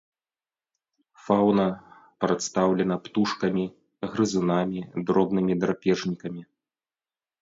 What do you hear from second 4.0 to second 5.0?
грызунамі,